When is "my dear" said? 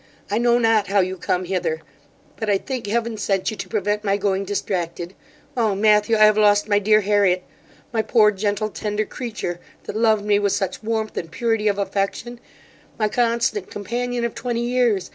6.67-7.01